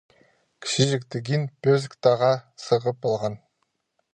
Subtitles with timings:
[0.65, 2.31] Кічиҷек тегин пӧзік таға
[2.65, 3.37] сығып алған.